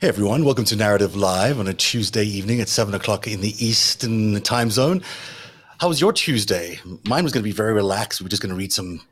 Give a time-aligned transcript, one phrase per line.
[0.00, 3.52] Hey everyone, welcome to Narrative Live on a Tuesday evening at 7 o'clock in the
[3.62, 5.02] Eastern time zone.
[5.78, 6.80] How was your Tuesday?
[7.06, 8.18] Mine was going to be very relaxed.
[8.18, 9.02] We are just going to read some,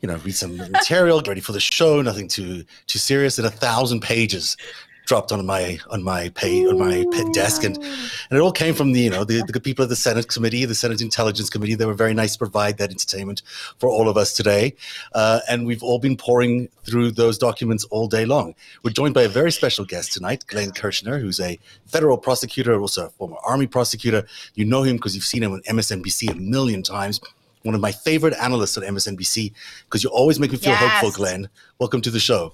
[0.00, 3.46] you know, read some material, get ready for the show, nothing too too serious, and
[3.46, 4.56] a thousand pages
[5.04, 8.92] dropped on my on my pay on my desk, and and it all came from
[8.92, 11.74] the you know the, the people of the Senate Committee, the Senate Intelligence Committee.
[11.74, 13.42] They were very nice to provide that entertainment
[13.78, 14.74] for all of us today,
[15.14, 18.54] uh, and we've all been pouring through those documents all day long.
[18.82, 23.06] We're joined by a very special guest tonight, Glenn Kirschner, who's a federal prosecutor, also
[23.06, 24.26] a former Army prosecutor.
[24.54, 27.20] You know him because you've seen him on MSNBC a million times
[27.62, 29.52] one of my favorite analysts on MSNBC
[29.84, 30.80] because you always make me feel yes.
[30.80, 31.48] hopeful, Glenn.
[31.78, 32.52] Welcome to the show.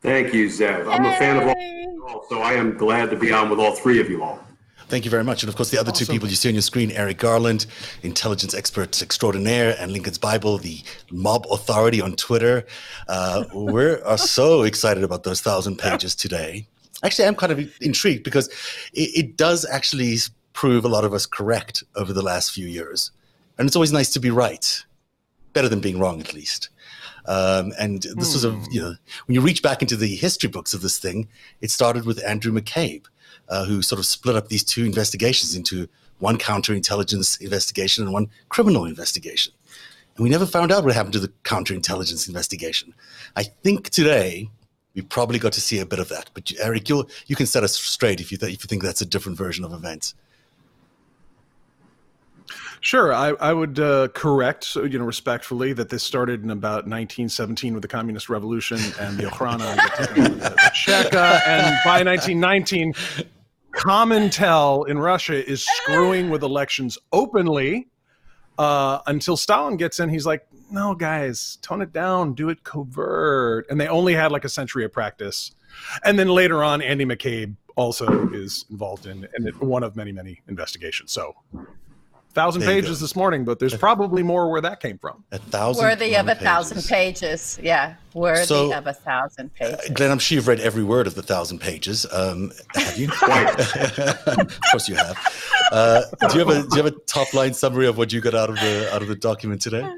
[0.00, 0.92] Thank you, Zev.
[0.92, 4.00] I'm a fan of all, so I am glad to be on with all three
[4.00, 4.38] of you all.
[4.88, 5.42] Thank you very much.
[5.42, 6.06] And of course, the other awesome.
[6.06, 7.66] two people you see on your screen Eric Garland,
[8.02, 12.64] intelligence expert extraordinaire, and Lincoln's Bible, the mob authority on Twitter.
[13.06, 16.66] Uh, we are so excited about those thousand pages today.
[17.02, 18.48] Actually, I'm kind of intrigued because
[18.94, 20.16] it, it does actually
[20.54, 23.10] prove a lot of us correct over the last few years.
[23.58, 24.84] And it's always nice to be right,
[25.52, 26.70] better than being wrong, at least.
[27.28, 28.64] Um, and this was a, hmm.
[28.70, 28.94] you know,
[29.26, 31.28] when you reach back into the history books of this thing,
[31.60, 33.04] it started with Andrew McCabe,
[33.50, 35.88] uh, who sort of split up these two investigations into
[36.20, 39.52] one counterintelligence investigation and one criminal investigation.
[40.16, 42.94] And we never found out what happened to the counterintelligence investigation.
[43.36, 44.48] I think today
[44.94, 46.30] we probably got to see a bit of that.
[46.32, 49.02] But Eric, you you can set us straight if you th- if you think that's
[49.02, 50.14] a different version of events.
[52.80, 57.74] Sure, I, I would uh, correct, you know, respectfully that this started in about 1917
[57.74, 59.76] with the Communist Revolution and the Okhrana
[60.16, 62.94] and the Cheka, and by 1919,
[63.74, 67.88] Comintern in Russia is screwing with elections openly.
[68.58, 73.66] Uh, until Stalin gets in, he's like, "No, guys, tone it down, do it covert."
[73.70, 75.52] And they only had like a century of practice.
[76.04, 80.42] And then later on, Andy McCabe also is involved in, in one of many, many
[80.48, 81.12] investigations.
[81.12, 81.36] So
[82.38, 85.24] thousand pages this morning, but there's probably more where that came from.
[85.32, 86.42] A thousand worthy of a pages.
[86.42, 87.58] thousand pages.
[87.62, 89.90] Yeah, worthy so, of a thousand uh, pages.
[89.90, 92.06] Uh, Glenn, I'm sure you've read every word of the thousand pages.
[92.12, 93.08] Um, have you?
[93.22, 95.18] of course you have.
[95.72, 98.20] Uh, do you have a do you have a top line summary of what you
[98.20, 99.88] got out of the out of the document today?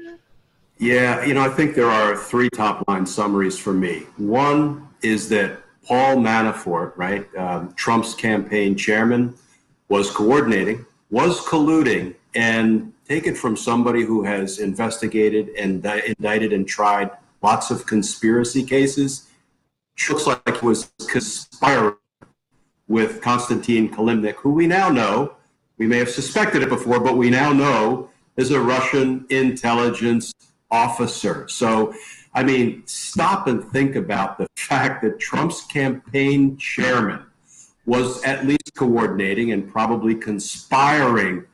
[0.79, 3.99] Yeah, you know, I think there are three top line summaries for me.
[4.17, 9.35] One is that Paul Manafort, right, um, Trump's campaign chairman,
[9.89, 16.67] was coordinating, was colluding and take it from somebody who has investigated and indicted and
[16.67, 17.11] tried
[17.41, 19.27] lots of conspiracy cases.
[20.09, 21.95] Looks like he was conspiring
[22.87, 25.35] with Konstantin Kilimnik, who we now know,
[25.77, 30.33] we may have suspected it before, but we now know is a Russian intelligence
[30.69, 31.47] officer.
[31.47, 31.93] So,
[32.33, 37.25] I mean, stop and think about the fact that Trump's campaign chairman
[37.85, 41.45] was at least coordinating and probably conspiring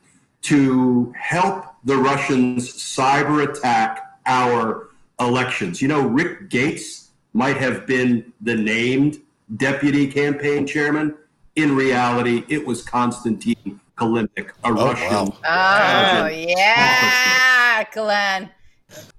[0.42, 4.88] to help the Russians cyber attack our
[5.20, 5.82] elections.
[5.82, 9.20] You know, Rick Gates might have been the named
[9.56, 11.14] deputy campaign chairman.
[11.56, 15.32] In reality, it was Konstantin Kilimnik, a oh, Russian.
[15.42, 16.24] Wow.
[16.24, 18.50] Oh, yeah, Glenn.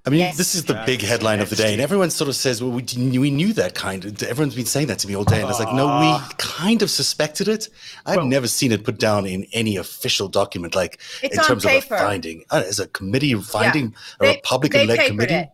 [0.05, 0.37] I mean, yes.
[0.37, 2.81] this is the big headline of the day, and everyone sort of says, "Well, we,
[3.19, 5.59] we knew that kind of." Everyone's been saying that to me all day, and it's
[5.59, 7.69] like, no, we kind of suspected it.
[8.05, 11.93] I've well, never seen it put down in any official document, like in terms paper.
[11.93, 14.29] of a finding, uh, as a committee finding yeah.
[14.29, 15.33] a Republican-led committee.
[15.35, 15.49] It.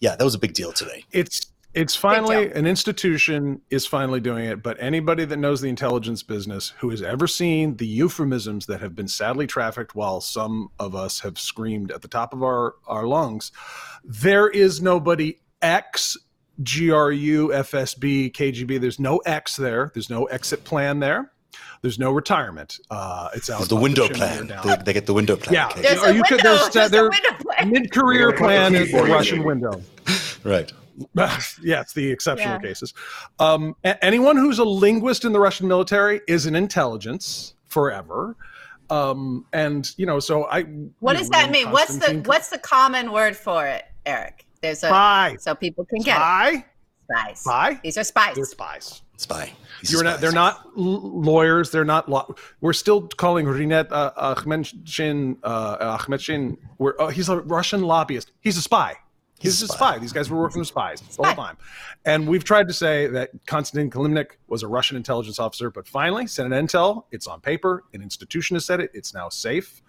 [0.00, 1.04] Yeah, that was a big deal today.
[1.12, 6.22] It's it's finally an institution is finally doing it, but anybody that knows the intelligence
[6.22, 10.94] business who has ever seen the euphemisms that have been sadly trafficked while some of
[10.94, 13.52] us have screamed at the top of our, our lungs,
[14.04, 16.18] there is nobody X
[16.62, 18.80] GRU, FSB, KGB.
[18.80, 19.90] There's no X there.
[19.94, 21.32] There's no exit plan there.
[21.80, 22.78] There's no retirement.
[22.90, 23.68] Uh, it's out.
[23.68, 24.52] the window the plan.
[24.64, 25.54] They, they, get the window plan.
[25.54, 27.10] Yeah, there's a window, could, there's, there's their
[27.66, 29.82] mid-career plan is the Russian window.
[30.44, 30.72] right.
[31.62, 32.60] yeah, it's the exceptional yeah.
[32.60, 32.94] cases.
[33.38, 38.36] Um, a- anyone who's a linguist in the Russian military is an intelligence forever.
[38.90, 40.62] Um, and you know, so I.
[41.00, 41.70] What does that mean?
[41.70, 44.46] What's the what's the common word for it, Eric?
[44.60, 45.36] There's a spy.
[45.40, 46.64] So people can get spy.
[47.10, 47.40] Spies.
[47.40, 47.80] Spy.
[47.82, 48.34] These are spies.
[48.36, 49.02] They're spies.
[49.16, 49.52] Spy.
[49.82, 51.70] You're not, they're not lawyers.
[51.70, 52.28] They're not law.
[52.60, 55.38] We're still calling Rinat uh, Akhmetshin.
[55.42, 56.56] Uh, Akhmetshin.
[56.78, 58.32] We're, uh, he's a Russian lobbyist.
[58.40, 58.96] He's a spy.
[59.42, 59.92] He's, he's a spy.
[59.92, 59.98] spy.
[59.98, 61.56] These guys were working with spies the whole time.
[62.04, 66.26] And we've tried to say that Konstantin Kilimnik was a Russian intelligence officer, but finally,
[66.26, 67.84] Senate Intel, it's on paper.
[67.92, 68.90] An institution has said it.
[68.94, 69.82] It's now safe.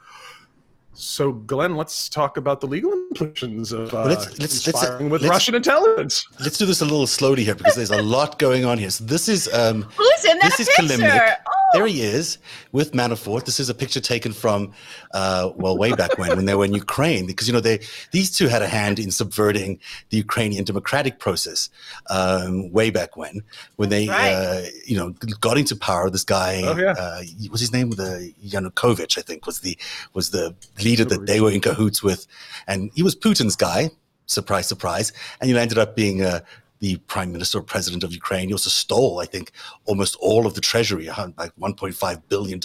[0.95, 5.23] So, Glenn, let's talk about the legal implications of uh, let's, let's, let's, uh, with
[5.23, 6.27] let's, Russian intelligence.
[6.39, 8.91] Let's do this a little slowly here because there's a lot going on here.
[8.91, 10.83] So this is um, who's in that this picture?
[10.83, 11.35] Is Kilimnik.
[11.73, 12.37] There he is
[12.71, 13.45] with Manafort.
[13.45, 14.73] This is a picture taken from
[15.11, 17.79] uh, well, way back when when they were in Ukraine, because you know they
[18.11, 19.79] these two had a hand in subverting
[20.09, 21.69] the Ukrainian democratic process
[22.11, 23.41] um, way back when
[23.77, 24.33] when they right.
[24.33, 25.09] uh, you know
[25.39, 26.09] got into power.
[26.09, 26.91] This guy, oh, yeah.
[26.91, 29.77] uh, was his name the Yanukovych, I think, was the
[30.13, 32.27] was the leader that they were in cahoots with,
[32.67, 33.89] and he was Putin's guy.
[34.25, 35.11] Surprise, surprise,
[35.41, 36.39] and he ended up being uh,
[36.83, 38.49] the prime minister or president of Ukraine.
[38.49, 39.53] He also stole, I think,
[39.85, 42.59] almost all of the treasury, like $1.5 billion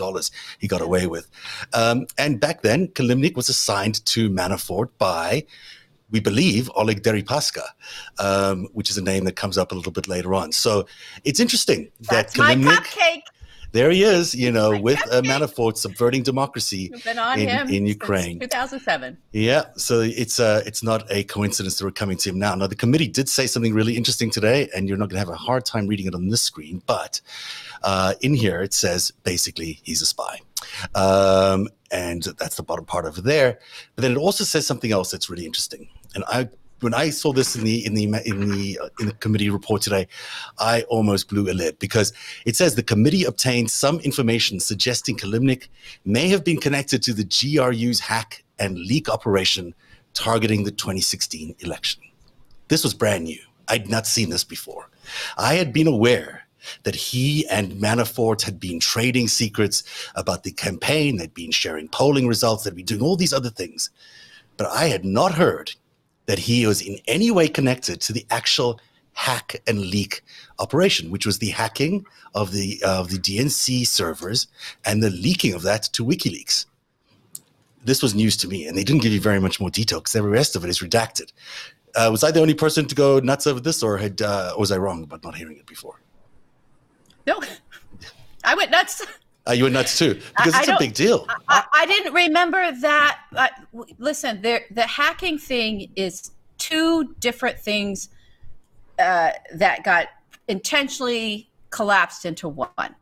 [0.58, 1.30] he got away with.
[1.72, 5.46] Um, and back then, Kilimnik was assigned to Manafort by
[6.10, 7.62] we believe Oleg Deripaska,
[8.18, 10.50] um, which is a name that comes up a little bit later on.
[10.50, 10.86] So
[11.22, 13.22] it's interesting That's that Kilimnik, my cupcake
[13.72, 18.38] there he is, you know, with uh, Manafort subverting democracy in, in Ukraine.
[18.38, 19.18] 2007.
[19.32, 22.54] Yeah, so it's uh, it's not a coincidence that we're coming to him now.
[22.54, 25.28] Now, the committee did say something really interesting today, and you're not going to have
[25.28, 27.20] a hard time reading it on this screen, but
[27.82, 30.40] uh, in here it says basically he's a spy.
[30.94, 33.58] Um, and that's the bottom part over there.
[33.94, 35.88] But then it also says something else that's really interesting.
[36.14, 36.48] And I
[36.80, 39.82] when I saw this in the in the in the uh, in the committee report
[39.82, 40.06] today,
[40.58, 42.12] I almost blew a lid because
[42.46, 45.68] it says the committee obtained some information suggesting Kilimnik
[46.04, 49.74] may have been connected to the GRU's hack and leak operation
[50.14, 52.02] targeting the 2016 election.
[52.68, 53.40] This was brand new.
[53.68, 54.88] I'd not seen this before.
[55.36, 56.46] I had been aware
[56.82, 59.84] that he and Manafort had been trading secrets
[60.14, 63.90] about the campaign, they'd been sharing polling results, they'd been doing all these other things.
[64.56, 65.74] But I had not heard
[66.28, 68.78] that he was in any way connected to the actual
[69.14, 70.22] hack and leak
[70.58, 72.04] operation, which was the hacking
[72.34, 74.46] of the of the DNC servers
[74.84, 76.66] and the leaking of that to WikiLeaks.
[77.82, 80.14] This was news to me, and they didn't give you very much more detail because
[80.14, 81.32] every rest of it is redacted.
[81.96, 84.70] Uh, was I the only person to go nuts over this, or had uh, was
[84.70, 85.98] I wrong about not hearing it before?
[87.26, 87.40] No,
[88.44, 89.02] I went nuts.
[89.48, 91.26] Uh, you were nuts too because I, it's I a big deal.
[91.48, 93.20] I, I didn't remember that.
[93.34, 93.48] Uh,
[93.98, 98.10] listen, there, the hacking thing is two different things
[98.98, 100.08] uh, that got
[100.48, 102.94] intentionally collapsed into one,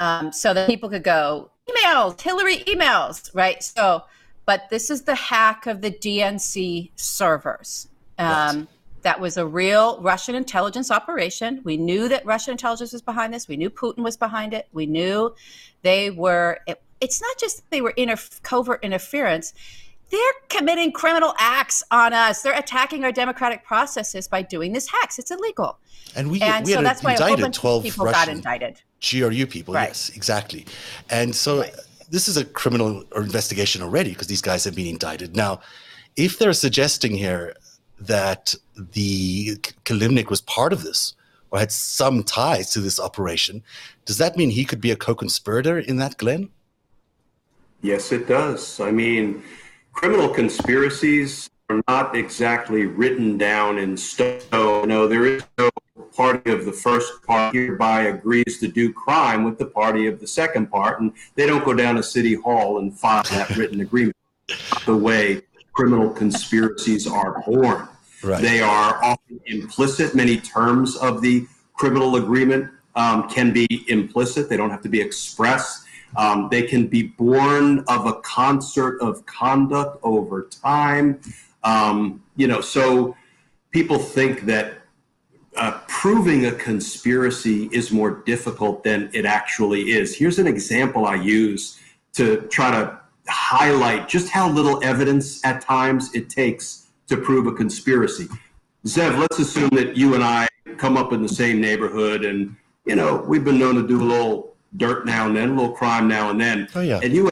[0.00, 3.62] um, so that people could go emails, Hillary emails, right?
[3.62, 4.02] So,
[4.46, 7.88] but this is the hack of the DNC servers.
[8.18, 8.68] Um,
[9.04, 11.60] that was a real Russian intelligence operation.
[11.62, 13.46] We knew that Russian intelligence was behind this.
[13.46, 14.66] We knew Putin was behind it.
[14.72, 15.34] We knew
[15.82, 16.58] they were.
[16.66, 18.12] It, it's not just they were in
[18.42, 19.52] covert interference.
[20.10, 22.42] They're committing criminal acts on us.
[22.42, 25.18] They're attacking our democratic processes by doing this hacks.
[25.18, 25.78] It's illegal.
[26.16, 28.82] And we, and we so that's why a whole bunch 12 people Russian got indicted.
[29.06, 29.88] GRU people, right.
[29.88, 30.66] yes, exactly.
[31.10, 31.74] And so right.
[32.10, 35.36] this is a criminal investigation already because these guys have been indicted.
[35.36, 35.60] Now,
[36.16, 37.54] if they're suggesting here
[37.98, 41.14] that the Kilimnik was part of this
[41.50, 43.62] or had some ties to this operation,
[44.04, 46.50] does that mean he could be a co-conspirator in that, Glenn?
[47.82, 48.80] Yes, it does.
[48.80, 49.42] I mean,
[49.92, 54.88] criminal conspiracies are not exactly written down in stone.
[54.88, 55.70] No, there is no
[56.16, 60.26] party of the first part hereby agrees to do crime with the party of the
[60.26, 64.16] second part, and they don't go down to City Hall and file that written agreement.
[64.86, 65.42] the way
[65.74, 67.88] criminal conspiracies are born.
[68.22, 68.40] Right.
[68.40, 70.14] They are often implicit.
[70.14, 75.00] Many terms of the criminal agreement um, can be implicit, they don't have to be
[75.00, 75.84] expressed.
[76.16, 81.20] Um, they can be born of a concert of conduct over time.
[81.64, 83.16] Um, you know, so
[83.72, 84.74] people think that
[85.56, 90.16] uh, proving a conspiracy is more difficult than it actually is.
[90.16, 91.80] Here's an example I use
[92.12, 97.52] to try to highlight just how little evidence at times it takes to prove a
[97.52, 98.28] conspiracy.
[98.86, 102.54] Zev, let's assume that you and I come up in the same neighborhood and,
[102.84, 105.72] you know, we've been known to do a little dirt now and then, a little
[105.72, 106.68] crime now and then.
[106.74, 107.00] Oh, yeah.
[107.02, 107.30] And you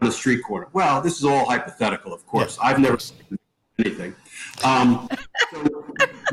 [0.00, 0.68] on the street corner.
[0.72, 2.58] Well, this is all hypothetical, of course.
[2.60, 3.38] Yeah, I've never seen
[3.78, 4.14] anything.
[4.64, 5.08] Um,
[5.50, 5.84] so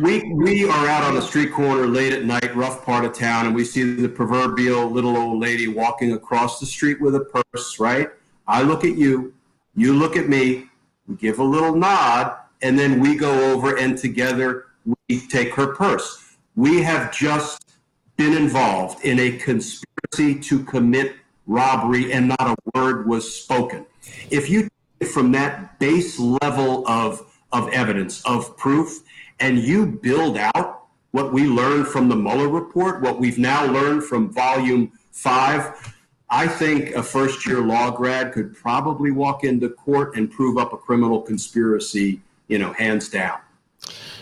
[0.01, 3.45] we, we are out on the street corner late at night, rough part of town,
[3.45, 7.79] and we see the proverbial little old lady walking across the street with a purse,
[7.79, 8.09] right?
[8.49, 9.33] I look at you,
[9.75, 10.65] you look at me,
[11.07, 14.65] we give a little nod, and then we go over and together
[15.07, 16.35] we take her purse.
[16.55, 17.77] We have just
[18.17, 21.15] been involved in a conspiracy to commit
[21.45, 23.85] robbery and not a word was spoken.
[24.31, 29.01] If you take it from that base level of of evidence of proof
[29.39, 34.03] and you build out what we learned from the Mueller report, what we've now learned
[34.03, 35.98] from volume 5,
[36.31, 40.73] I think a first year law grad could probably walk into court and prove up
[40.73, 43.39] a criminal conspiracy, you know, hands down.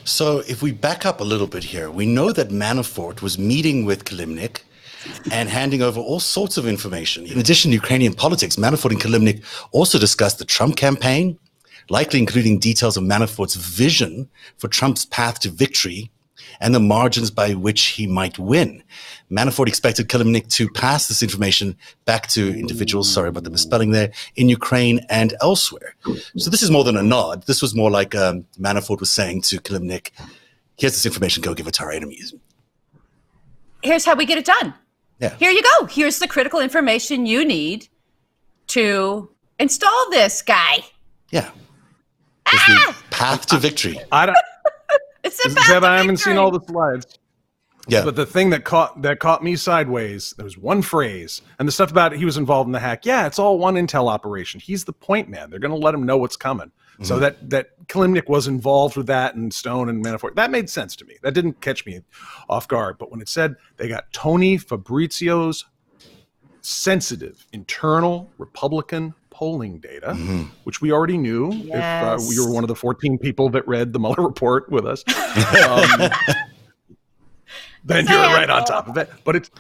[0.05, 3.83] So if we back up a little bit here, we know that Manafort was meeting
[3.83, 4.61] with Kilimnik
[5.31, 7.25] and handing over all sorts of information.
[7.25, 11.37] In addition to Ukrainian politics, Manafort and Kilimnik also discussed the Trump campaign,
[11.89, 16.09] likely including details of Manafort's vision for Trump's path to victory
[16.59, 18.83] and the margins by which he might win.
[19.31, 21.75] Manafort expected Kilimnik to pass this information
[22.05, 25.95] back to individuals, sorry about the misspelling there, in Ukraine and elsewhere.
[26.37, 27.43] So this is more than a nod.
[27.43, 30.11] This was more like um, Manafort was saying to Kilimnik,
[30.77, 32.33] here's this information, go give it to our enemies.
[33.83, 34.73] Here's how we get it done.
[35.19, 35.35] Yeah.
[35.37, 35.85] Here you go.
[35.85, 37.87] Here's the critical information you need
[38.67, 39.29] to
[39.59, 40.77] install this guy.
[41.31, 41.49] Yeah.
[42.51, 43.99] It's the path to victory.
[44.11, 44.37] I don't.
[45.27, 47.19] It's about Zev, I haven't seen all the slides.
[47.89, 48.03] Yeah.
[48.03, 51.71] But the thing that caught that caught me sideways, there was one phrase, and the
[51.71, 53.05] stuff about he was involved in the hack.
[53.05, 54.59] Yeah, it's all one intel operation.
[54.59, 55.49] He's the point man.
[55.49, 56.71] They're going to let him know what's coming.
[57.03, 57.21] So mm-hmm.
[57.21, 60.35] that that Kilimnik was involved with that, and Stone and Manafort.
[60.35, 61.15] That made sense to me.
[61.21, 62.01] That didn't catch me
[62.49, 62.97] off guard.
[62.97, 65.65] But when it said they got Tony Fabrizio's
[66.61, 70.15] sensitive internal Republican polling data,
[70.63, 71.51] which we already knew.
[71.51, 74.85] If uh, you were one of the 14 people that read the Mueller report with
[74.85, 75.03] us.
[75.67, 76.09] Um,
[77.83, 79.09] then you're right on top of it.
[79.23, 79.51] But it's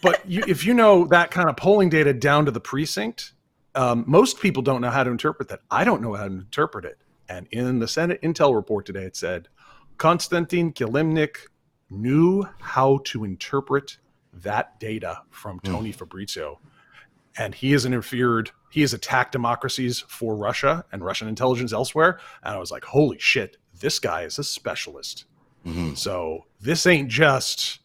[0.00, 3.32] but you, if you know that kind of polling data down to the precinct,
[3.74, 5.60] um, most people don't know how to interpret that.
[5.70, 6.98] I don't know how to interpret it.
[7.28, 9.48] And in the Senate Intel report today, it said
[9.98, 11.36] Konstantin Kilimnik
[11.90, 13.98] knew how to interpret
[14.32, 16.58] that data from Tony Fabrizio.
[17.38, 22.18] And he has interfered, he has attacked democracies for Russia and Russian intelligence elsewhere.
[22.42, 25.26] And I was like, holy shit, this guy is a specialist.
[25.66, 25.92] Mm-hmm.
[25.92, 27.80] So this ain't just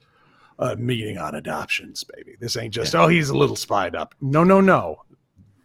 [0.60, 2.38] a meeting on adoptions, baby.
[2.40, 4.16] This ain't just, oh, he's a little spied up.
[4.22, 5.04] No, no, no.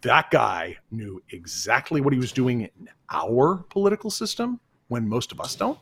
[0.01, 5.39] That guy knew exactly what he was doing in our political system when most of
[5.39, 5.79] us don't.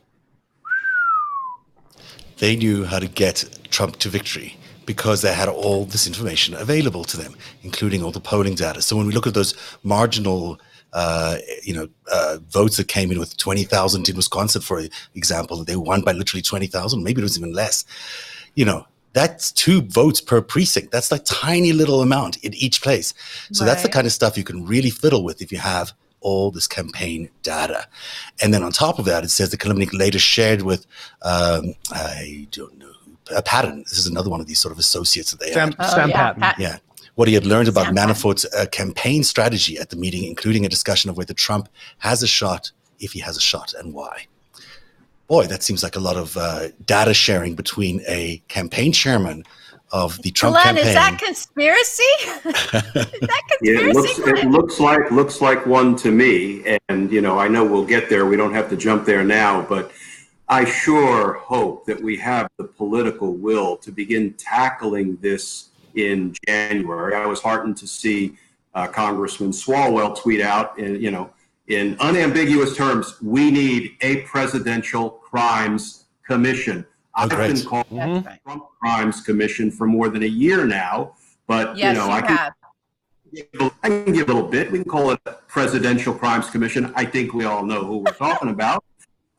[2.38, 7.04] they knew how to get Trump to victory because they had all this information available
[7.04, 8.82] to them, including all the polling data.
[8.82, 10.60] So when we look at those marginal,
[10.92, 14.82] uh, you know, uh, votes that came in with twenty thousand in Wisconsin, for
[15.14, 17.02] example, they won by literally twenty thousand.
[17.02, 17.84] Maybe it was even less.
[18.54, 20.90] You know, that's two votes per precinct.
[20.92, 23.14] That's like tiny little amount in each place.
[23.52, 26.50] So that's the kind of stuff you can really fiddle with if you have all
[26.50, 27.86] this campaign data.
[28.40, 30.86] And then on top of that, it says the Kilimnik later shared with,
[31.22, 32.91] um, I don't know,
[33.36, 33.80] a pattern.
[33.88, 35.76] This is another one of these sort of associates that they Sam, had.
[35.80, 36.42] Oh, Sam yeah, Patten.
[36.42, 36.78] Pat- Yeah.
[37.14, 40.68] What he had learned about Sam Manafort's uh, campaign strategy at the meeting, including a
[40.68, 44.26] discussion of whether Trump has a shot, if he has a shot, and why.
[45.28, 49.44] Boy, that seems like a lot of uh, data sharing between a campaign chairman
[49.90, 50.86] of the Trump Glenn, campaign.
[50.88, 52.02] is that conspiracy?
[52.02, 54.46] is that Yeah, it looks, conspiracy?
[54.46, 58.08] it looks like looks like one to me, and you know I know we'll get
[58.08, 58.24] there.
[58.26, 59.92] We don't have to jump there now, but
[60.52, 67.14] I sure hope that we have the political will to begin tackling this in January.
[67.14, 68.36] I was heartened to see
[68.74, 71.30] uh, Congressman Swalwell tweet out, in, you know,
[71.68, 76.84] in unambiguous terms, we need a presidential crimes commission.
[77.14, 77.54] I've great.
[77.54, 78.40] been calling That's right.
[78.44, 81.14] Trump Crimes Commission for more than a year now,
[81.46, 82.52] but Yes, you know you I can have.
[83.82, 84.70] I can give a little bit.
[84.70, 86.92] We can call it a Presidential Crimes Commission.
[86.94, 88.84] I think we all know who we're talking about.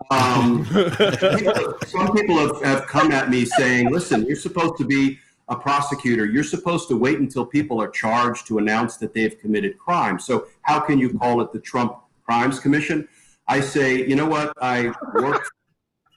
[0.09, 5.19] Um, people- some people have, have come at me saying, listen, you're supposed to be
[5.49, 6.25] a prosecutor.
[6.25, 10.19] You're supposed to wait until people are charged to announce that they've committed crime.
[10.19, 13.07] So how can you call it the Trump Crimes Commission?
[13.47, 14.53] I say, you know what?
[14.61, 15.51] I worked,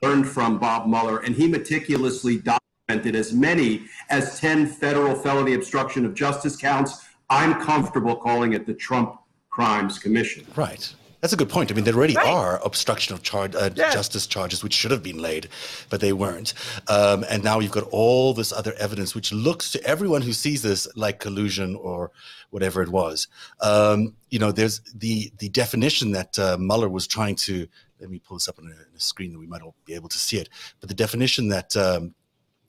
[0.03, 6.07] learned from Bob Mueller, and he meticulously documented as many as 10 federal felony obstruction
[6.07, 7.05] of justice counts.
[7.29, 9.17] I'm comfortable calling it the Trump
[9.51, 10.47] Crimes Commission.
[10.55, 10.95] Right.
[11.21, 11.71] That's a good point.
[11.71, 12.27] I mean, there already Right.
[12.27, 13.91] are obstruction of charge, uh, Yeah.
[13.93, 15.49] justice charges which should have been laid,
[15.89, 16.53] but they weren't.
[16.89, 20.63] Um, and now you've got all this other evidence which looks to everyone who sees
[20.63, 22.13] this like collusion or
[22.51, 23.29] whatever it was.
[23.61, 27.67] Um, you know, there's the the definition that uh, Mueller was trying to.
[27.99, 29.95] Let me pull this up on a, on a screen that we might all be
[29.95, 30.51] able to see it.
[30.81, 32.15] But the definition that um,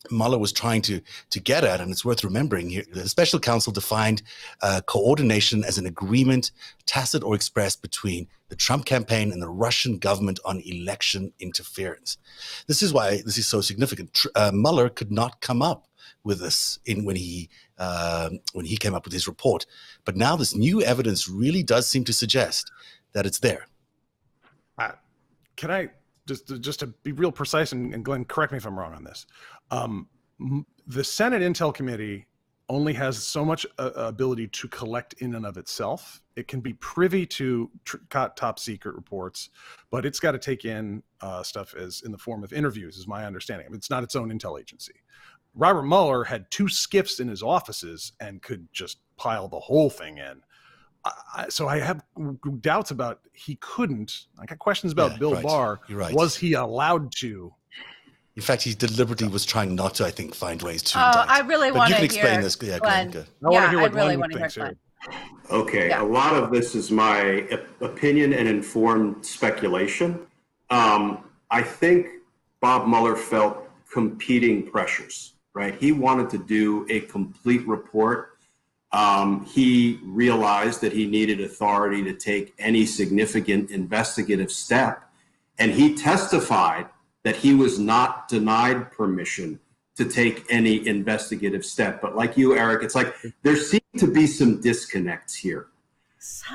[0.10, 1.02] Mueller was trying to
[1.32, 2.86] to get at, and it's worth remembering here.
[2.94, 4.24] The special counsel defined
[4.62, 6.52] uh, coordination as an agreement,
[6.86, 12.18] tacit or expressed, between the Trump campaign and the Russian government on election interference.
[12.68, 14.26] This is why this is so significant.
[14.36, 15.88] Uh, Mueller could not come up
[16.24, 19.66] with this in when he um, when he came up with his report.
[20.06, 22.72] But now this new evidence really does seem to suggest
[23.14, 23.68] that it's there.
[24.78, 24.92] Uh,
[25.56, 25.90] can I
[26.26, 29.04] just just to be real precise and, and Glenn, correct me if I'm wrong on
[29.04, 29.26] this.
[29.72, 30.08] Um,
[30.86, 32.28] the Senate Intel Committee
[32.70, 36.22] only has so much uh, ability to collect in and of itself.
[36.36, 39.50] It can be privy to tr- top secret reports,
[39.90, 43.08] but it's got to take in uh, stuff as in the form of interviews, is
[43.08, 43.66] my understanding.
[43.66, 44.94] I mean, it's not its own intel agency.
[45.56, 50.18] Robert Mueller had two SCIFs in his offices and could just pile the whole thing
[50.18, 50.42] in.
[51.34, 52.04] I, so I have
[52.60, 54.28] doubts about he couldn't.
[54.40, 55.44] I got questions about yeah, Bill right.
[55.44, 55.80] Barr.
[55.90, 56.14] Right.
[56.14, 57.54] Was he allowed to?
[58.38, 61.00] In fact, he deliberately was trying not to, I think, find ways to.
[61.00, 61.28] Oh, indict.
[61.28, 62.58] I really but want you to can explain hear this.
[62.62, 63.10] Yeah, Glenn.
[63.10, 64.56] Glenn, I want Yeah, to hear I what really Glenn want to hear thinks.
[64.58, 64.78] Glenn.
[65.50, 66.04] Okay, Yeah.
[66.04, 67.48] a lot of this is my
[67.82, 70.20] opinion and informed speculation.
[70.70, 72.10] Um, I think
[72.62, 75.74] Bob Mueller felt competing pressures, right?
[75.74, 78.38] He wanted to do a complete report.
[78.92, 85.10] Um, he realized that he needed authority to take any significant investigative step.
[85.58, 86.86] And he testified
[87.24, 89.60] that he was not denied permission
[89.98, 92.02] to take any investigative step.
[92.02, 95.68] But like you, Eric, it's like there seem to be some disconnects here.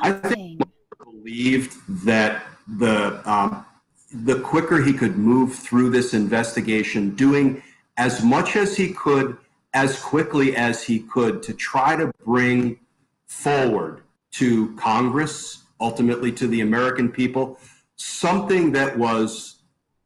[0.02, 0.61] I Something.
[1.04, 1.76] Believed
[2.07, 3.64] that the um,
[4.12, 7.62] the quicker he could move through this investigation, doing
[7.97, 9.37] as much as he could,
[9.75, 12.78] as quickly as he could, to try to bring
[13.26, 14.02] forward
[14.33, 17.58] to Congress, ultimately to the American people,
[17.97, 19.61] something that was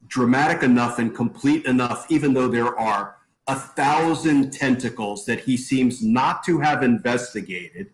[0.08, 3.16] dramatic enough and complete enough, even though there are
[3.46, 7.90] a thousand tentacles that he seems not to have investigated.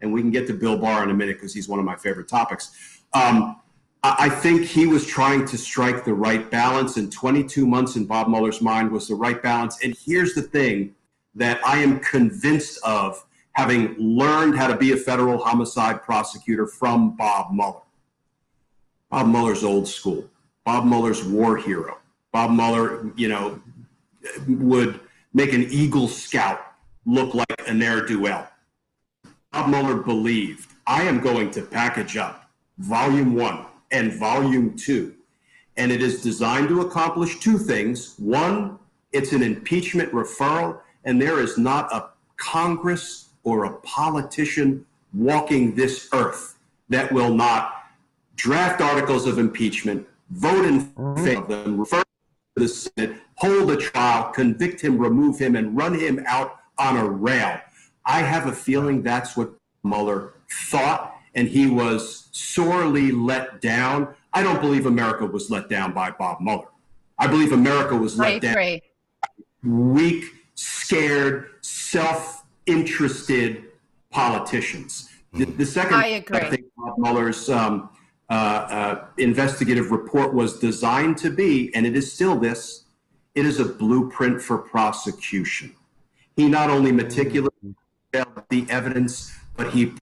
[0.00, 1.96] And we can get to Bill Barr in a minute because he's one of my
[1.96, 3.00] favorite topics.
[3.12, 3.60] Um,
[4.02, 8.04] I I think he was trying to strike the right balance, and 22 months in
[8.04, 9.82] Bob Mueller's mind was the right balance.
[9.82, 10.94] And here's the thing
[11.34, 17.16] that I am convinced of having learned how to be a federal homicide prosecutor from
[17.16, 17.80] Bob Mueller.
[19.10, 20.28] Bob Mueller's old school.
[20.66, 21.96] Bob Mueller's war hero.
[22.32, 23.60] Bob Mueller, you know,
[24.48, 24.98] would
[25.32, 26.60] make an Eagle Scout
[27.06, 28.48] look like a ne'er do well.
[29.52, 35.14] Bob Mueller believed I am going to package up volume one and volume two,
[35.76, 38.16] and it is designed to accomplish two things.
[38.18, 38.80] One,
[39.12, 46.08] it's an impeachment referral, and there is not a Congress or a politician walking this
[46.12, 47.72] earth that will not
[48.34, 50.80] draft articles of impeachment, vote in
[51.16, 52.06] favor of them, refer to
[52.56, 57.08] the Senate, hold a trial, convict him, remove him, and run him out on a
[57.08, 57.60] rail.
[58.04, 64.14] I have a feeling that's what Mueller thought, and he was sorely let down.
[64.32, 66.68] I don't believe America was let down by Bob Mueller.
[67.18, 68.82] I believe America was I let down by
[69.62, 73.64] weak, scared, self-interested
[74.10, 75.10] politicians.
[75.32, 76.40] The, the second I agree.
[76.48, 77.90] think Bob Mueller's um,
[78.28, 82.84] Uh, uh, investigative report was designed to be, and it is still this,
[83.34, 85.74] it is a blueprint for prosecution.
[86.34, 87.74] He not only meticulously
[88.48, 89.92] the evidence, but he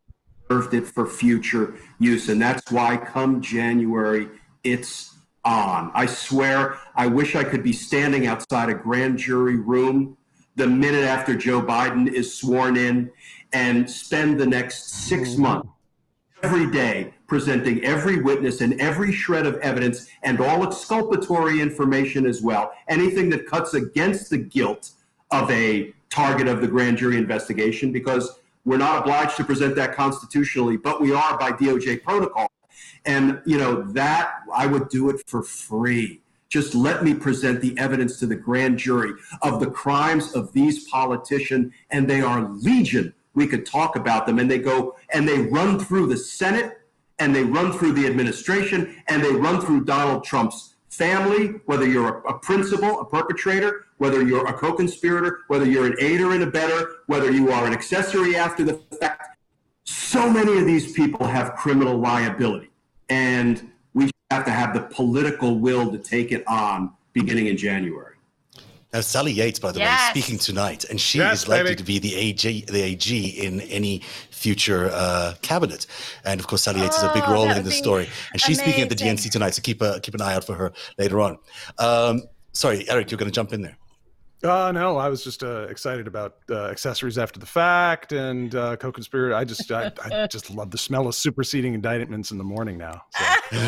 [0.46, 2.28] preserved it for future use.
[2.28, 4.28] And that's why come January,
[4.62, 5.90] it's on.
[5.94, 10.16] I swear, I wish I could be standing outside a grand jury room
[10.56, 13.10] the minute after Joe Biden is sworn in
[13.52, 15.42] and spend the next six mm-hmm.
[15.42, 15.68] months
[16.44, 22.42] every day presenting every witness and every shred of evidence and all exculpatory information as
[22.42, 22.70] well.
[22.86, 24.90] Anything that cuts against the guilt
[25.30, 29.94] of a target of the grand jury investigation, because we're not obliged to present that
[29.94, 32.46] constitutionally, but we are by DOJ protocol.
[33.06, 36.20] And, you know, that I would do it for free.
[36.50, 40.86] Just let me present the evidence to the grand jury of the crimes of these
[40.90, 43.14] politicians, and they are legion.
[43.34, 46.78] We could talk about them, and they go and they run through the Senate,
[47.18, 52.20] and they run through the administration, and they run through Donald Trump's family, whether you're
[52.20, 56.42] a, a principal, a perpetrator, whether you're a co conspirator, whether you're an aider and
[56.42, 59.36] abettor, whether you are an accessory after the fact.
[59.84, 62.70] So many of these people have criminal liability,
[63.08, 68.13] and we have to have the political will to take it on beginning in January.
[68.94, 70.14] Now, Sally Yates, by the Yes.
[70.14, 71.76] way, speaking tonight, and she Yes, is likely baby.
[71.76, 75.86] to be the AG, the AG in any future uh, cabinet.
[76.24, 78.40] And of course, Sally Yates has a big Oh, role in would this story, and
[78.40, 78.94] she's speaking at the.
[78.94, 79.50] DNC tonight.
[79.54, 81.38] So keep a keep an eye out for her later on.
[81.80, 83.76] Um, sorry, Eric, you're going to jump in there.
[84.44, 88.76] Uh, no, I was just uh, excited about uh, accessories after the fact and uh,
[88.76, 89.34] co-conspirator.
[89.34, 93.00] I just, I, I just love the smell of superseding indictments in the morning now.
[93.16, 93.24] So.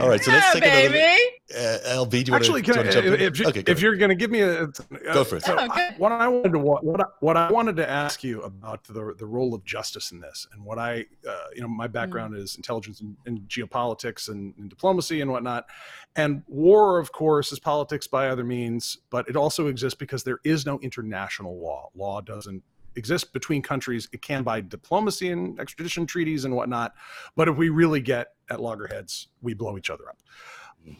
[0.00, 0.88] All right, so let's Yeah, take another.
[0.90, 1.30] baby.
[1.54, 3.12] Uh, LB, do you Actually, want can to, I, jump in?
[3.20, 4.66] if, you, okay, go if you're going to give me a, uh,
[5.12, 5.44] Go for it.
[5.44, 5.94] so Oh, good.
[5.98, 9.14] what I wanted to what what I, what I wanted to ask you about the
[9.18, 12.56] the role of justice in this, and what I uh, you know my background is
[12.56, 15.66] intelligence and, and geopolitics and, and diplomacy and whatnot,
[16.16, 20.40] and war, of course, is politics by other means, but it also exists because there
[20.44, 21.88] is no international law.
[21.94, 22.62] Law doesn't
[22.96, 24.08] exist between countries.
[24.12, 26.94] It can by diplomacy and extradition treaties and whatnot,
[27.34, 30.18] but if we really get at loggerheads, we blow each other up.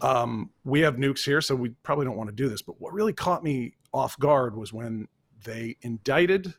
[0.01, 2.63] Um, we have nukes here, so we probably don't want to do this.
[2.63, 5.09] But what really caught me off guard was when
[5.45, 6.55] they indicted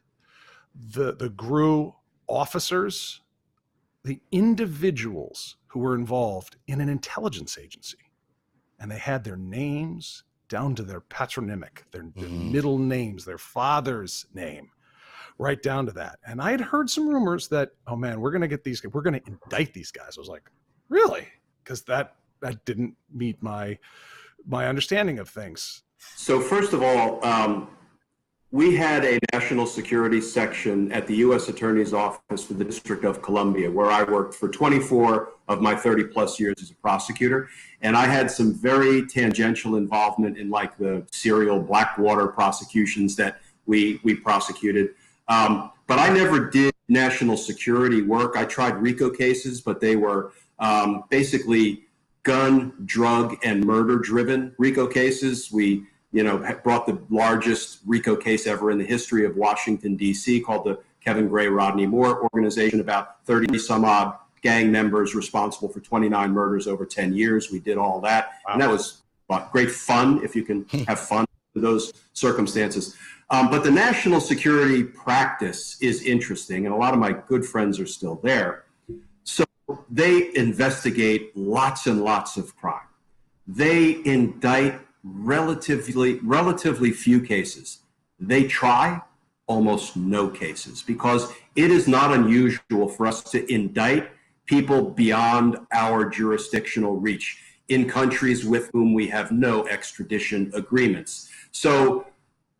[0.75, 1.93] the the GRU
[2.27, 3.21] officers,
[4.03, 7.97] the individuals who were involved in an intelligence agency,
[8.83, 12.51] and they had their names down to their patronymic, their, their Mhm.
[12.51, 14.69] middle names, their father's name,
[15.37, 16.19] right down to that.
[16.27, 19.21] And I had heard some rumors that, oh man, we're gonna get these, we're gonna
[19.25, 20.17] indict these guys.
[20.17, 20.51] I was like,
[20.89, 21.27] really?
[21.63, 23.79] Because that that didn't meet my
[24.45, 25.83] my understanding of things.
[26.17, 27.69] So first of all, um,
[28.53, 31.49] we had a national security section at the U.S.
[31.49, 36.03] Attorney's Office for the District of Columbia, where I worked for 24 of my 30
[36.03, 37.49] plus years as a prosecutor,
[37.81, 43.99] and I had some very tangential involvement in like the serial Blackwater prosecutions that we
[44.03, 44.91] we prosecuted.
[45.27, 48.35] Um, but I never did national security work.
[48.37, 51.85] I tried RICO cases, but they were um, basically
[52.21, 55.51] gun, drug, and murder driven RICO cases.
[55.51, 60.39] We, you know, brought the largest RICO case ever in the history of Washington, D.C.,
[60.41, 65.79] called the Kevin Gray Rodney Moore organization, about 30 some odd gang members responsible for
[65.79, 67.51] 29 murders over 10 years.
[67.51, 68.33] We did all that.
[68.47, 72.95] And that was uh, great fun if you can have fun in those circumstances.
[73.29, 77.79] Um, but the national security practice is interesting, and a lot of my good friends
[77.79, 78.65] are still there.
[79.23, 79.45] So
[79.89, 82.85] they investigate lots and lots of crime.
[83.47, 87.79] They indict relatively relatively few cases.
[88.19, 89.01] They try
[89.47, 94.09] almost no cases because it is not unusual for us to indict
[94.45, 97.39] people beyond our jurisdictional reach
[97.69, 101.29] in countries with whom we have no extradition agreements.
[101.51, 102.07] So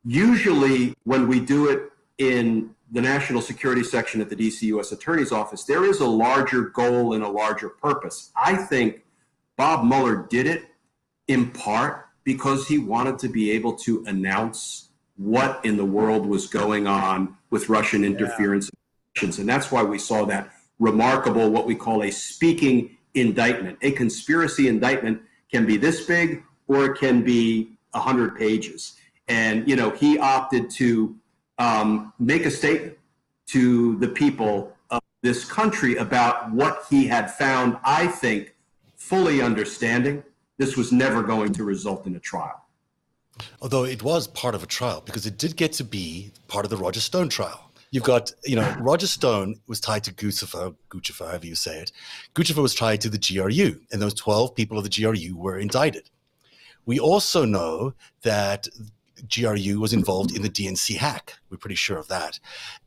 [0.06, 5.32] usually when we do it in the national security section at the DC US Attorney's
[5.32, 8.32] Office, there is a larger goal and a larger purpose.
[8.36, 9.03] I think
[9.58, 10.65] Bob Mueller did it
[11.27, 16.47] in part because he wanted to be able to announce what in the world was
[16.47, 18.69] going on with Russian interference.
[19.21, 23.77] And that's why we saw that remarkable, what we call a speaking indictment.
[23.81, 28.93] A conspiracy indictment can be this big or it can be 100 pages.
[29.27, 31.15] And, you know, he opted to
[31.59, 32.97] um, make a statement
[33.47, 38.55] to the people of this country about what he had found, I think,
[38.95, 40.23] fully understanding
[40.57, 42.65] this was never going to result in a trial.
[43.61, 46.69] Although it was part of a trial because it did get to be part of
[46.69, 47.71] the Roger Stone trial.
[47.91, 51.91] You've got, you know, Roger Stone was tied to Guccifer, Guccifer, however you say it.
[52.33, 56.09] Guccifer was tied to the GRU, and those 12 people of the GRU were indicted.
[56.85, 58.67] We also know that
[59.29, 61.37] GRU was involved in the DNC hack.
[61.49, 62.39] We're pretty sure of that.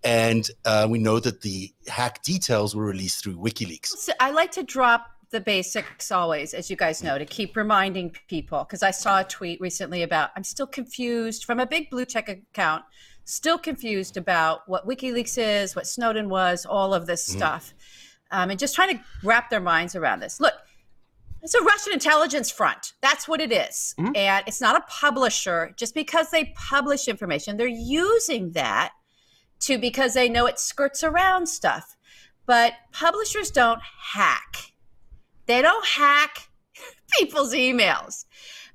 [0.05, 3.87] And uh, we know that the hack details were released through WikiLeaks.
[3.87, 8.17] So I like to drop the basics always, as you guys know, to keep reminding
[8.27, 8.65] people.
[8.65, 12.31] Because I saw a tweet recently about I'm still confused from a big blue check
[12.31, 12.85] account,
[13.25, 17.75] still confused about what WikiLeaks is, what Snowden was, all of this stuff,
[18.31, 20.41] um, and just trying to wrap their minds around this.
[20.41, 20.55] Look,
[21.43, 22.95] it's a Russian intelligence front.
[23.03, 23.95] That's what it is.
[24.17, 25.75] And it's not a publisher.
[25.77, 28.93] Just because they publish information, they're using that
[29.61, 31.95] to because they know it skirts around stuff.
[32.47, 34.66] But publishers don't hack.
[35.47, 36.49] They don't hack
[37.19, 38.25] people's emails.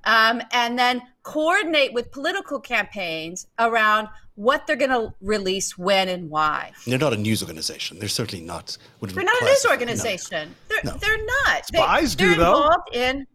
[0.04, 6.30] Um, and then coordinate with political campaigns around what they're going to release when and
[6.30, 6.72] why.
[6.88, 8.00] They're not a news organization.
[8.00, 8.78] They're certainly not.
[9.00, 9.74] wouldn't They're not a news classified- no.
[9.86, 10.56] organization.
[10.70, 10.98] They're, No.
[10.98, 11.66] they're not.
[11.68, 12.56] Spies they, do, they're though.
[12.64, 13.28] involved in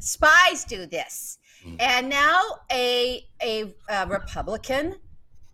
[0.00, 1.38] spies do this,
[1.78, 2.42] and now
[2.72, 4.96] a a, uh Republican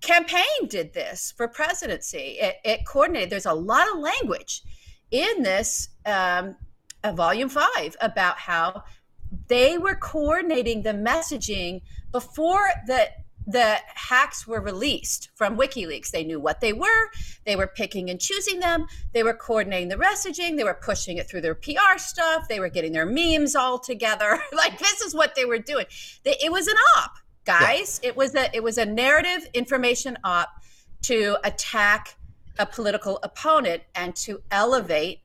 [0.01, 2.39] campaign did this for presidency.
[2.41, 3.31] It, it coordinated.
[3.31, 4.63] There's a lot of language
[5.11, 6.57] in this um,
[7.05, 8.83] uh, volume five about how
[9.49, 11.83] they were coordinating the messaging
[12.13, 13.09] before the
[13.49, 16.11] the hacks were released from WikiLeaks.
[16.11, 17.09] They knew what they were.
[17.47, 18.87] They were picking and choosing them.
[19.15, 20.59] They were coordinating the messaging.
[20.59, 22.47] They were pushing it through their PR stuff.
[22.47, 24.39] They were getting their memes all together.
[24.53, 25.87] like this is what they were doing.
[26.25, 27.13] They, it was an op,
[27.47, 28.01] guys.
[28.03, 30.51] It was a it was a narrative information op
[31.05, 32.17] to attack
[32.59, 35.21] a political opponent and to elevate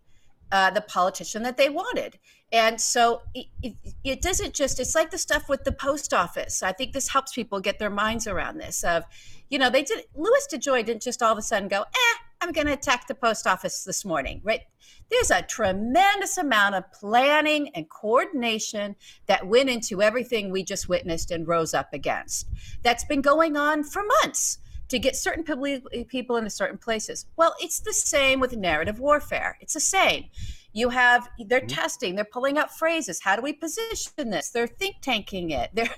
[0.54, 2.20] uh, the politician that they wanted.
[2.52, 6.62] And so it, it, it, doesn't just, it's like the stuff with the post office.
[6.62, 9.04] I think this helps people get their minds around this of,
[9.50, 12.52] you know, they did, Louis DeJoy didn't just all of a sudden go, eh, I'm
[12.52, 14.62] going to attack the post office this morning, right?
[15.10, 21.32] There's a tremendous amount of planning and coordination that went into everything we just witnessed
[21.32, 22.48] and rose up against.
[22.84, 27.26] That's been going on for months to get certain people into certain places.
[27.36, 29.58] Well, it's the same with narrative warfare.
[29.62, 30.26] It's the same.
[30.74, 31.68] You have they're mm-hmm.
[31.68, 33.22] testing, they're pulling up phrases.
[33.22, 34.50] How do we position this?
[34.50, 35.70] They're think tanking it.
[35.76, 35.90] There,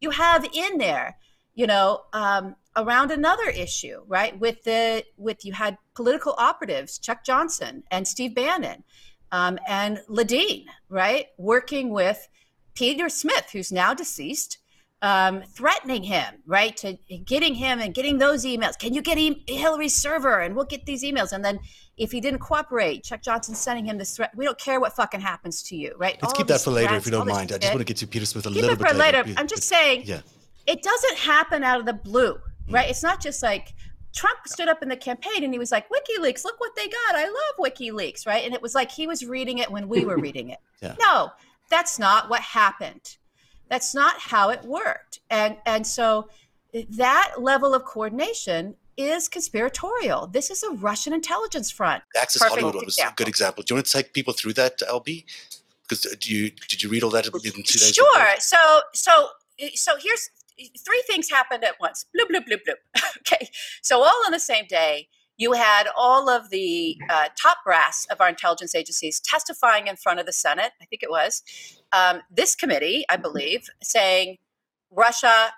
[0.00, 1.16] you have in there,
[1.54, 4.38] you know, um, around another issue, right?
[4.38, 8.84] With the with you had political operatives, Chuck Johnson and Steve Bannon,
[9.32, 12.28] um, and Ledeen, right, working with
[12.74, 14.58] Peter Smith, who's now deceased,
[15.02, 18.78] um, threatening him, right, to getting him and getting those emails.
[18.78, 21.32] Can you get e- Hillary's server and we'll get these emails?
[21.32, 21.58] And then
[21.96, 24.30] if he didn't cooperate, Chuck Johnson sending him this threat.
[24.36, 26.18] We don't care what fucking happens to you, right?
[26.20, 27.52] Let's all keep that for later if you don't mind.
[27.52, 29.22] I just want to get to Peter Smith a keep little it for bit later.
[29.22, 29.34] later.
[29.38, 30.20] I'm just saying, yeah.
[30.66, 32.40] it doesn't happen out of the blue, mm.
[32.68, 32.88] right?
[32.88, 33.74] It's not just like
[34.14, 37.14] Trump stood up in the campaign and he was like, WikiLeaks, look what they got.
[37.14, 38.44] I love WikiLeaks, right?
[38.44, 40.58] And it was like he was reading it when we were reading it.
[40.82, 40.94] yeah.
[41.00, 41.30] No,
[41.70, 43.16] that's not what happened.
[43.70, 45.20] That's not how it worked.
[45.30, 46.28] And and so
[46.72, 50.26] that level of coordination is conspiratorial.
[50.26, 52.02] This is a Russian intelligence front.
[52.20, 53.62] Access Perfect Hollywood was a good example.
[53.62, 55.24] Do you want to take people through that, LB?
[55.82, 57.94] Because uh, do you did you read all that in two days?
[57.94, 58.26] Sure.
[58.38, 58.58] So
[58.92, 59.28] so
[59.74, 60.30] so here's
[60.84, 62.04] three things happened at once.
[62.14, 63.02] Bloop bloop bloop bloop.
[63.18, 63.48] okay.
[63.82, 68.20] So all on the same day, you had all of the uh, top brass of
[68.20, 70.72] our intelligence agencies testifying in front of the Senate.
[70.82, 71.42] I think it was
[71.92, 74.38] um, this committee, I believe, saying
[74.90, 75.50] Russia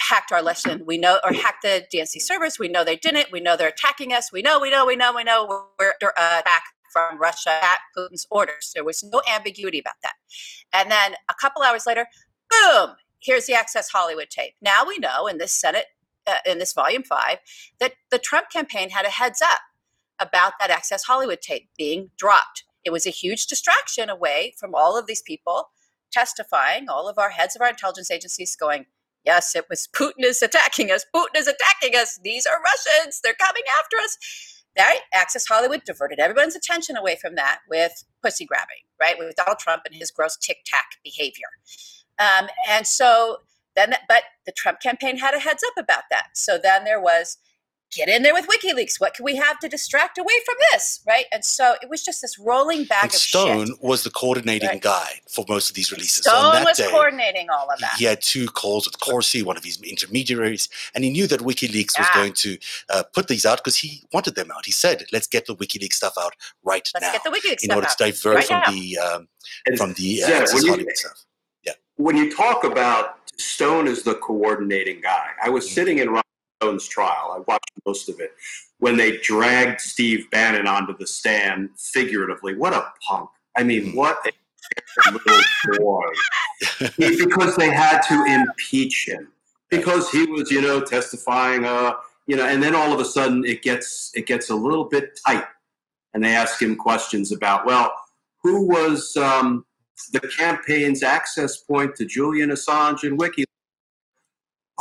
[0.00, 0.84] hacked our election.
[0.84, 2.58] We know, or hacked the DNC servers.
[2.58, 3.30] We know they didn't.
[3.30, 4.32] We know they're attacking us.
[4.32, 8.26] We know, we know, we know, we know we're uh, back from Russia at Putin's
[8.30, 8.72] orders.
[8.74, 10.14] There was no ambiguity about that.
[10.72, 12.06] And then a couple hours later,
[12.50, 14.54] boom, here's the Access Hollywood tape.
[14.60, 15.86] Now we know in this Senate,
[16.26, 17.38] uh, in this volume five,
[17.80, 19.60] that the Trump campaign had a heads up
[20.18, 22.64] about that Access Hollywood tape being dropped.
[22.84, 25.70] It was a huge distraction away from all of these people
[26.12, 28.86] testifying, all of our heads of our intelligence agencies going,
[29.24, 31.04] yes, it was Putin is attacking us.
[31.14, 32.18] Putin is attacking us.
[32.22, 33.20] These are Russians.
[33.22, 34.18] They're coming after us.
[34.76, 39.16] That Access Hollywood diverted everyone's attention away from that with pussy grabbing, right?
[39.18, 41.48] With Donald Trump and his gross tic tac behavior.
[42.18, 43.38] Um, and so
[43.76, 46.28] then, but the Trump campaign had a heads up about that.
[46.34, 47.36] So then there was
[47.92, 49.00] get in there with WikiLeaks.
[49.00, 51.26] What can we have to distract away from this, right?
[51.32, 53.82] And so it was just this rolling bag and of Stone shit.
[53.82, 54.80] was the coordinating right.
[54.80, 56.24] guy for most of these releases.
[56.24, 57.94] Stone was day, coordinating all of that.
[57.98, 61.92] He had two calls with Corsi, one of his intermediaries, and he knew that WikiLeaks
[61.96, 62.00] yeah.
[62.00, 62.58] was going to
[62.90, 64.64] uh, put these out because he wanted them out.
[64.64, 67.72] He said, "Let's get the WikiLeaks stuff out right Let's now." Get the WikiLeaks in
[67.72, 68.70] order to divert right from now.
[68.70, 69.28] the um,
[69.76, 71.24] from the uh, yeah, Hollywood stuff.
[71.64, 71.72] Yeah.
[71.96, 75.74] When you talk about Stone as the coordinating guy, I was mm-hmm.
[75.74, 76.12] sitting in
[76.62, 77.34] Stone's trial.
[77.34, 78.32] I watched most of it
[78.78, 82.54] when they dragged Steve Bannon onto the stand figuratively.
[82.54, 83.30] What a punk!
[83.56, 83.96] I mean, hmm.
[83.96, 84.18] what
[85.06, 85.42] a little
[85.78, 86.04] boy!
[86.98, 89.28] because they had to impeach him
[89.70, 91.64] because he was, you know, testifying.
[91.64, 91.94] Uh,
[92.28, 95.18] you know, and then all of a sudden it gets it gets a little bit
[95.26, 95.44] tight,
[96.14, 97.92] and they ask him questions about well,
[98.40, 99.66] who was um,
[100.12, 103.46] the campaign's access point to Julian Assange and WikiLeaks?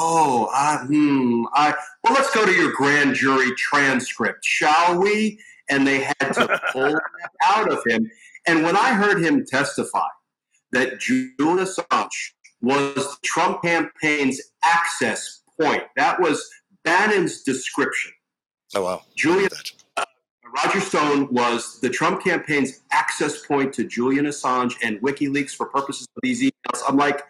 [0.03, 5.39] Oh, I, hmm, I, well, let's go to your grand jury transcript, shall we?
[5.69, 8.09] And they had to pull that out of him.
[8.47, 10.07] And when I heard him testify
[10.71, 12.31] that Julian Assange
[12.63, 16.49] was the Trump campaign's access point, that was
[16.83, 18.11] Bannon's description.
[18.73, 19.03] Oh, wow.
[19.15, 19.51] Julian,
[19.97, 20.05] uh,
[20.65, 26.07] Roger Stone was the Trump campaign's access point to Julian Assange and WikiLeaks for purposes
[26.15, 26.81] of these emails.
[26.87, 27.23] I'm like,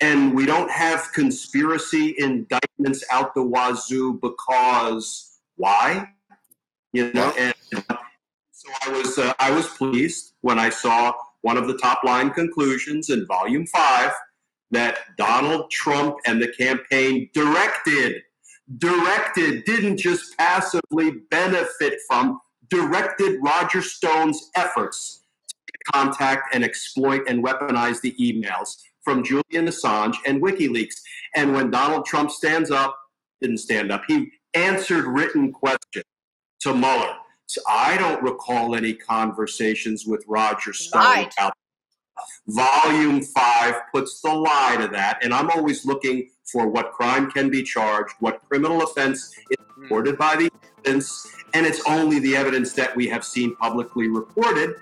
[0.00, 6.08] and we don't have conspiracy indictments out the wazoo because why?
[6.92, 7.54] You know, and
[8.50, 12.30] so I was uh, I was pleased when I saw one of the top line
[12.30, 14.12] conclusions in Volume Five
[14.70, 18.22] that Donald Trump and the campaign directed
[18.78, 27.44] directed didn't just passively benefit from directed Roger Stone's efforts to contact and exploit and
[27.44, 30.96] weaponize the emails from Julian Assange and WikiLeaks.
[31.36, 32.98] And when Donald Trump stands up,
[33.40, 36.04] didn't stand up, he answered written questions
[36.62, 37.14] to Mueller.
[37.46, 41.32] So I don't recall any conversations with Roger Stone right.
[41.38, 41.52] about
[42.48, 45.22] Volume 5 puts the lie to that.
[45.22, 50.18] And I'm always looking for what crime can be charged, what criminal offense is reported
[50.18, 54.76] by the evidence, and it's only the evidence that we have seen publicly reported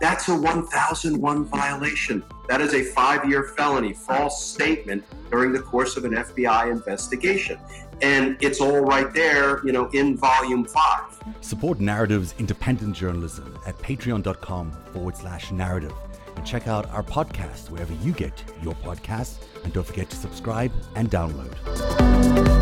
[0.00, 2.24] that's a 1001 violation.
[2.48, 7.58] That is a five year felony, false statement during the course of an FBI investigation.
[8.02, 11.20] And it's all right there, you know, in volume five.
[11.42, 15.94] Support Narativ's independent journalism at patreon.com forward slash narativ.
[16.36, 19.44] And check out our podcast wherever you get your podcasts.
[19.62, 22.59] And don't forget to subscribe and download.